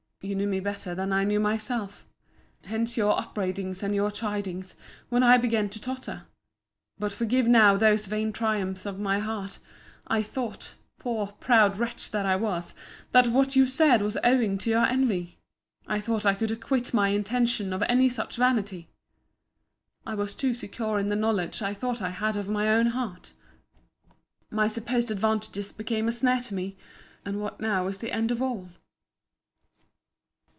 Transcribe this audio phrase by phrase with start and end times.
[0.23, 2.05] You knew me better than I knew myself.
[2.65, 4.75] Hence your upbraidings and your chidings,
[5.09, 6.27] when I began to totter.
[6.99, 9.57] But forgive now those vain triumphs of my heart.
[10.05, 12.75] I thought, poor, proud wretch that I was,
[13.13, 15.39] that what you said was owing to your envy.
[15.87, 18.89] I thought I could acquit my intention of any such vanity.
[20.05, 23.31] I was too secure in the knowledge I thought I had of my own heart.
[24.51, 26.77] My supposed advantages became a snare to me.
[27.25, 28.69] And what now is the end of all?